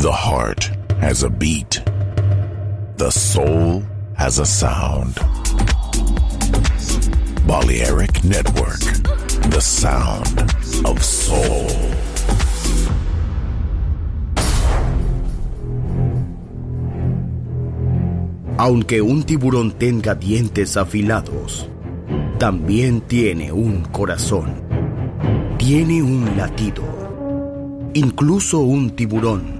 The 0.00 0.10
heart 0.10 0.70
has 1.02 1.24
a 1.24 1.28
beat. 1.28 1.84
The 2.96 3.10
soul 3.10 3.82
has 4.16 4.38
a 4.38 4.46
sound. 4.46 5.14
Balearic 7.46 8.24
Network. 8.24 8.80
The 9.52 9.60
sound 9.60 10.40
of 10.86 11.04
soul. 11.04 11.68
Aunque 18.56 19.02
un 19.02 19.24
tiburón 19.24 19.72
tenga 19.72 20.14
dientes 20.14 20.78
afilados, 20.78 21.68
también 22.38 23.02
tiene 23.02 23.52
un 23.52 23.84
corazón. 23.84 24.62
Tiene 25.58 26.02
un 26.02 26.38
latido. 26.38 26.84
Incluso 27.92 28.60
un 28.60 28.96
tiburón 28.96 29.59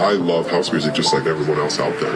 I 0.00 0.12
love 0.12 0.50
house 0.50 0.72
music 0.72 0.94
just 0.94 1.12
like 1.12 1.26
everyone 1.26 1.58
else 1.58 1.78
out 1.78 1.92
there. 2.00 2.09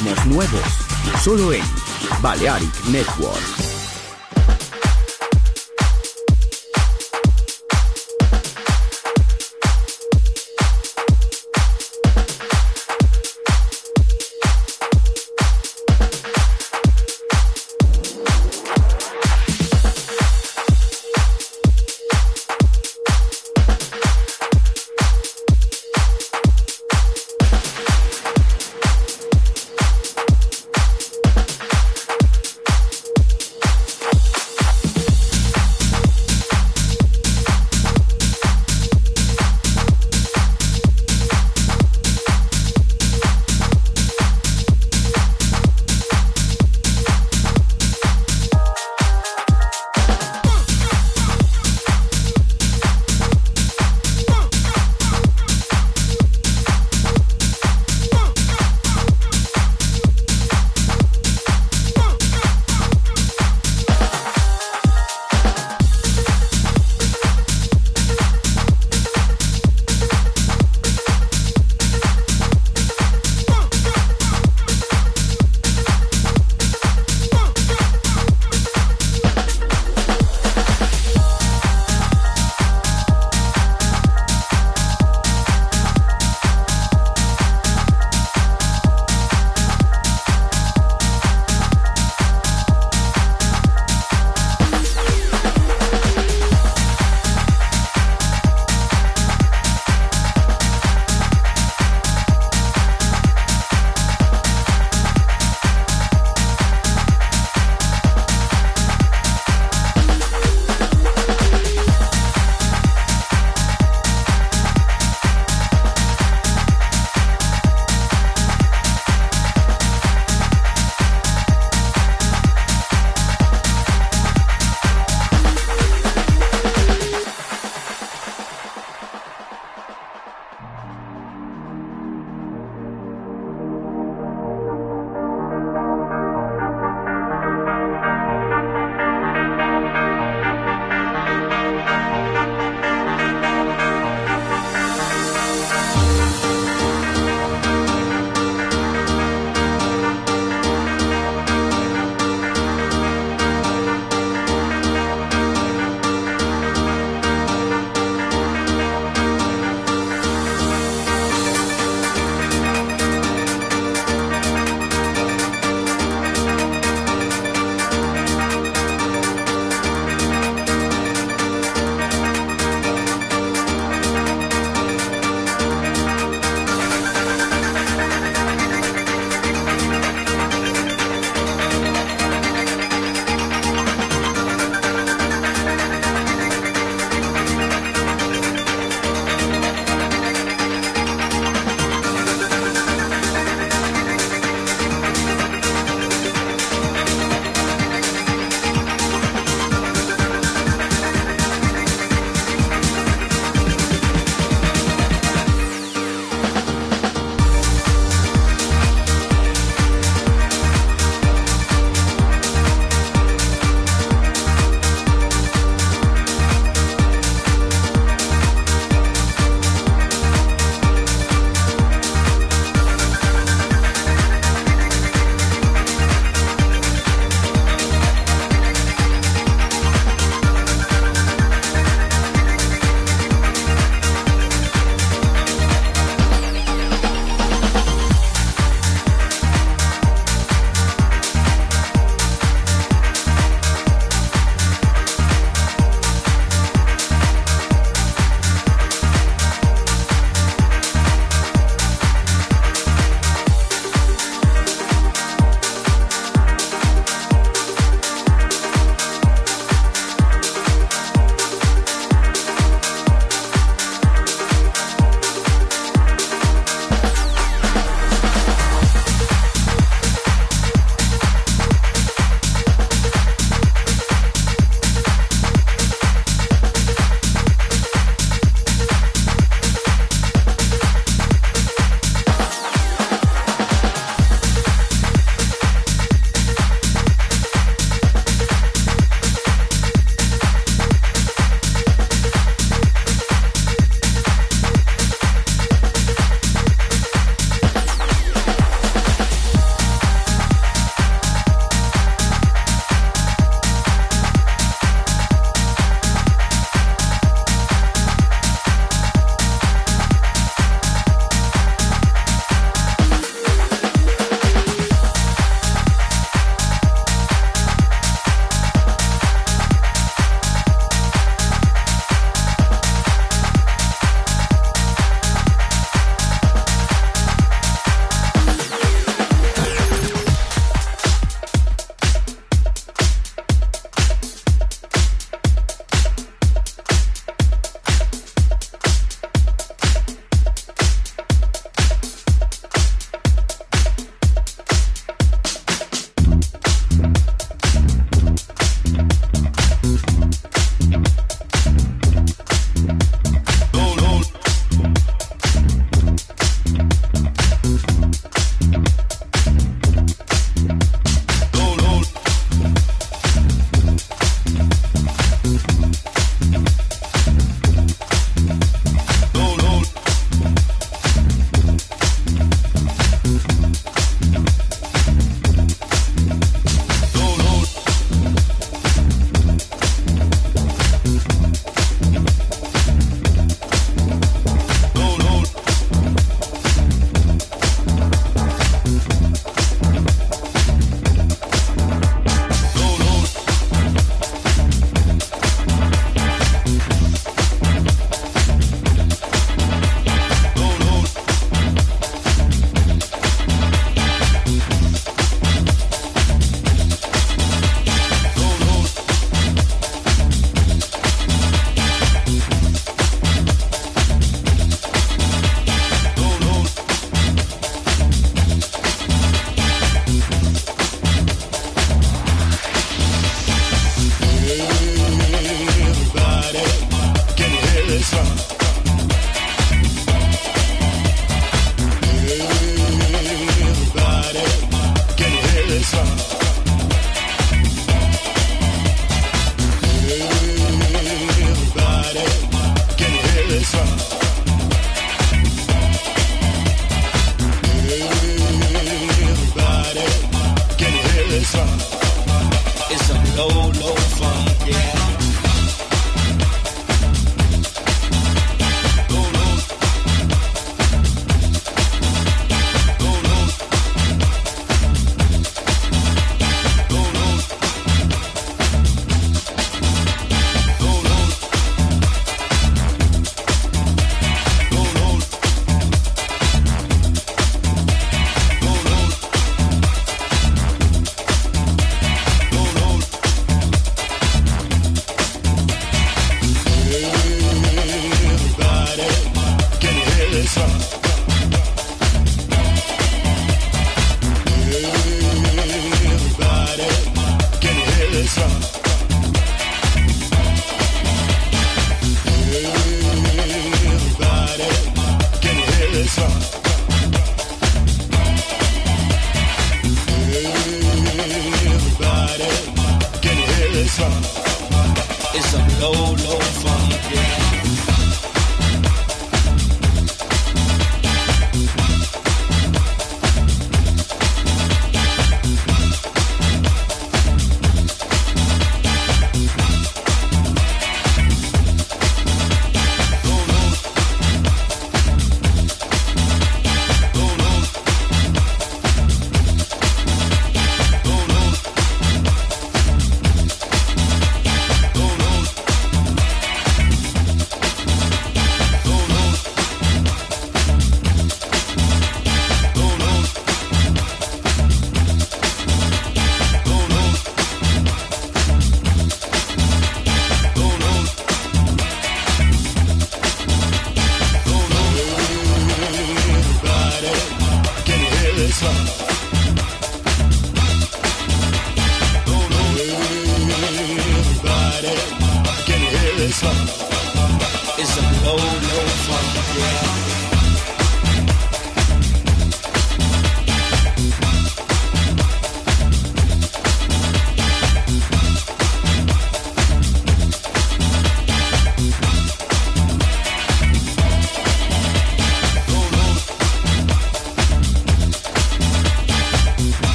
Ritmos 0.00 0.26
nuevos, 0.26 0.62
solo 1.22 1.52
en 1.52 1.62
Balearic 2.22 2.84
Network. 2.86 3.59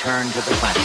Return 0.00 0.32
to 0.32 0.40
the 0.40 0.54
planet. 0.56 0.79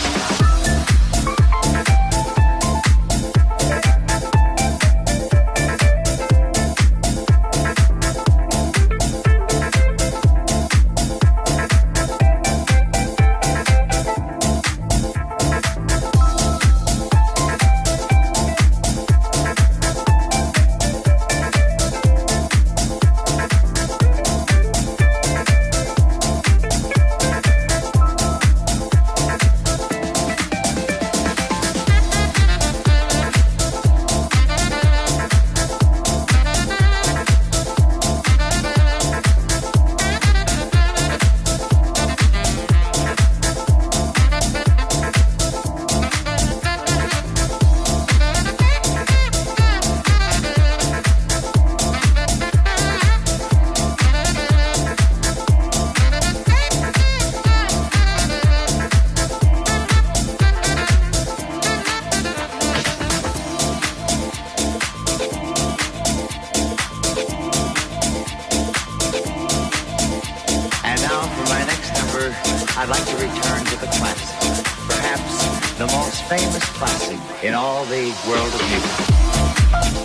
I'd 72.85 72.91
like 72.91 73.05
to 73.05 73.15
return 73.15 73.65
to 73.65 73.79
the 73.79 73.87
classic, 73.87 74.63
perhaps 74.87 75.77
the 75.79 75.87
most 75.87 76.23
famous 76.25 76.63
classic 76.77 77.19
in 77.43 77.55
all 77.55 77.83
the 77.85 78.15
world 78.27 78.53
of 78.53 79.89
music. 79.89 80.04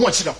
want 0.00 0.18
you 0.18 0.32
to 0.32 0.39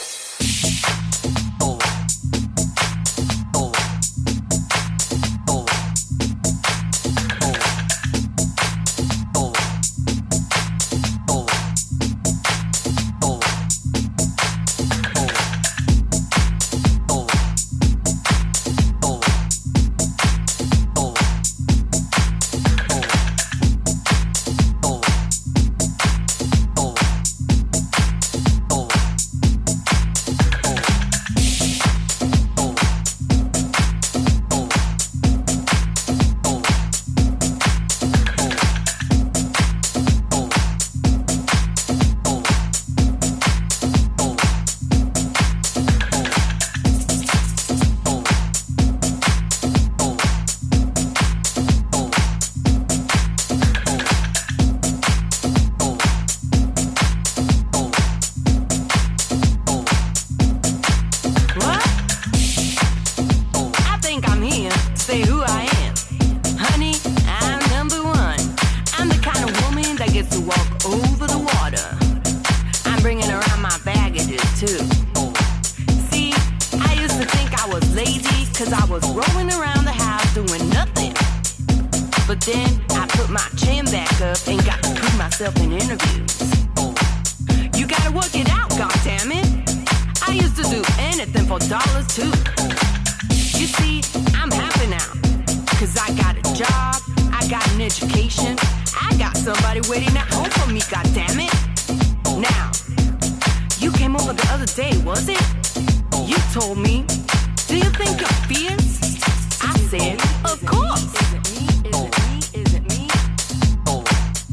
in. 109.93 110.17
Of 110.45 110.65
course. 110.65 111.13
Is 111.21 111.33
it 111.33 111.49
me? 111.51 112.25
Is 112.53 112.67
it 112.73 112.81
me? 112.87 113.07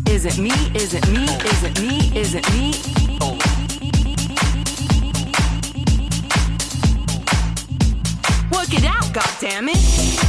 Is 0.07 0.25
it 0.25 0.39
me? 0.39 0.51
Is 0.75 0.95
it 0.95 1.09
me? 1.09 1.25
Is 1.25 1.63
it 1.63 1.81
me? 1.81 2.19
Is 2.19 2.35
it 2.35 2.51
me? 2.53 2.73
Work 8.51 8.75
it 8.75 8.85
out, 8.85 9.05
goddammit. 9.15 10.28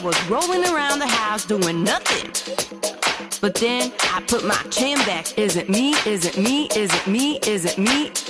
I 0.00 0.02
was 0.02 0.30
rolling 0.30 0.64
around 0.64 0.98
the 0.98 1.06
house 1.06 1.44
doing 1.44 1.84
nothing. 1.84 2.30
But 3.42 3.54
then 3.56 3.92
I 4.14 4.22
put 4.26 4.46
my 4.46 4.56
chin 4.70 4.96
back. 5.00 5.38
Is 5.38 5.56
it 5.56 5.68
me? 5.68 5.90
Is 6.06 6.24
it 6.24 6.38
me? 6.38 6.68
Is 6.74 6.94
it 6.94 7.06
me? 7.06 7.38
Is 7.46 7.66
it 7.66 7.76
me? 7.76 8.08
Is 8.08 8.24
it 8.24 8.29